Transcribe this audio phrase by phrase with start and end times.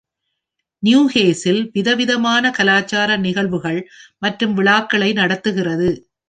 [0.83, 3.79] Newcastle விதவிதமான கலாச்சார நிகழ்வுகள்
[4.19, 5.91] மற்றும் விழாக்களை நடத்துகிறது.